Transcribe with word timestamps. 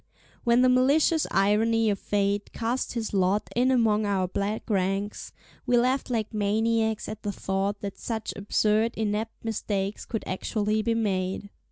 When 0.43 0.63
the 0.63 0.67
malicious 0.67 1.27
irony 1.29 1.87
of 1.91 1.99
fate 1.99 2.51
cast 2.53 2.93
his 2.93 3.13
lot 3.13 3.47
in 3.55 3.69
among 3.69 4.03
our 4.07 4.27
black 4.27 4.67
ranks, 4.67 5.31
we 5.67 5.77
laughed 5.77 6.09
like 6.09 6.33
maniacs 6.33 7.07
at 7.07 7.21
the 7.21 7.31
thought 7.31 7.81
that 7.81 7.99
such 7.99 8.33
absurd 8.35 8.95
inept 8.97 9.45
mistakes 9.45 10.05
could 10.05 10.23
actually 10.25 10.81
be 10.81 10.95
made. 10.95 11.51